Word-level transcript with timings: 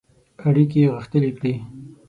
اړیکي 0.47 0.81
غښتلي 0.95 1.31
کړي. 1.37 1.53